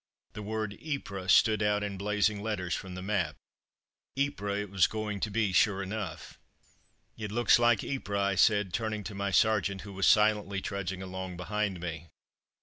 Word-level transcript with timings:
The 0.33 0.41
word 0.41 0.79
YPRES 0.81 1.29
stood 1.31 1.61
out 1.61 1.83
in 1.83 1.95
blazing 1.95 2.41
letters 2.41 2.73
from 2.73 2.95
the 2.95 3.03
map. 3.03 3.35
Ypres 4.17 4.61
it 4.63 4.71
was 4.71 4.87
going 4.87 5.19
to 5.19 5.29
be, 5.29 5.53
sure 5.53 5.83
enough. 5.83 6.39
"It 7.19 7.31
looks 7.31 7.59
like 7.59 7.83
Ypres," 7.83 8.17
I 8.19 8.33
said, 8.33 8.73
turning 8.73 9.03
to 9.03 9.13
my 9.13 9.29
sergeant, 9.29 9.81
who 9.81 9.93
was 9.93 10.07
silently 10.07 10.59
trudging 10.59 11.03
along 11.03 11.37
behind 11.37 11.79
me. 11.79 12.07